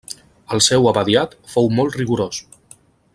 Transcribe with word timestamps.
El 0.55 0.61
seu 0.67 0.89
abadiat 0.91 1.37
fou 1.53 1.69
molt 1.81 1.99
rigorós. 2.01 2.41